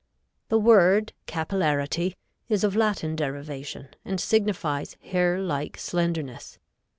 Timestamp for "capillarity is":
1.27-2.63